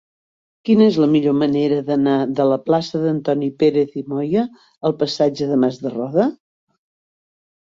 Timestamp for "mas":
5.67-5.79